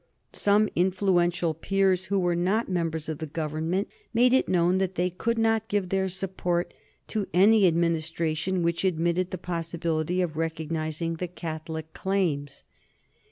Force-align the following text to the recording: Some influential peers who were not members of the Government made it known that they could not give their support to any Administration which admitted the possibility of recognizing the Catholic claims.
Some 0.33 0.67
influential 0.75 1.53
peers 1.53 2.05
who 2.05 2.17
were 2.17 2.35
not 2.35 2.67
members 2.67 3.07
of 3.07 3.19
the 3.19 3.27
Government 3.27 3.87
made 4.15 4.33
it 4.33 4.49
known 4.49 4.79
that 4.79 4.95
they 4.95 5.11
could 5.11 5.37
not 5.37 5.67
give 5.67 5.89
their 5.89 6.09
support 6.09 6.73
to 7.09 7.27
any 7.35 7.67
Administration 7.67 8.63
which 8.63 8.83
admitted 8.83 9.29
the 9.29 9.37
possibility 9.37 10.19
of 10.23 10.37
recognizing 10.37 11.17
the 11.17 11.27
Catholic 11.27 11.93
claims. 11.93 12.63